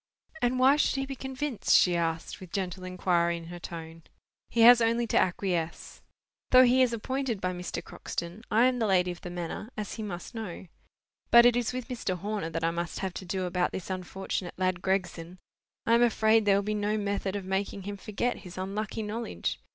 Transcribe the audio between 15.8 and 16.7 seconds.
I am afraid there will